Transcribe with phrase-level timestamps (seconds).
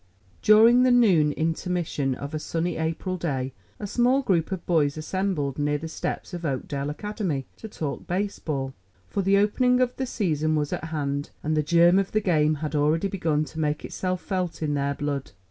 [0.41, 5.59] During the noon intermission of a sunny April day a small group of boys assembled
[5.59, 8.73] near the steps of Oakdale Academy to talk baseball;
[9.07, 12.55] for the opening of the season was at hand, and the germ of the game
[12.65, 15.33] had already begun to make itself felt in their blood.